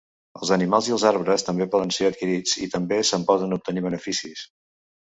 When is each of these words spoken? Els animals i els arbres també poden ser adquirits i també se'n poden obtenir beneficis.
Els 0.37 0.51
animals 0.55 0.87
i 0.91 0.95
els 0.95 1.05
arbres 1.09 1.45
també 1.49 1.69
poden 1.75 1.93
ser 1.99 2.09
adquirits 2.09 2.59
i 2.65 2.73
també 2.79 3.01
se'n 3.13 3.31
poden 3.33 3.57
obtenir 3.61 3.89
beneficis. 3.91 4.47